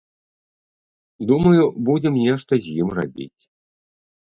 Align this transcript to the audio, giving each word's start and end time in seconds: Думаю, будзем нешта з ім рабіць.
Думаю, 1.33 1.63
будзем 1.93 2.13
нешта 2.25 2.53
з 2.67 2.77
ім 2.83 2.87
рабіць. 3.05 3.41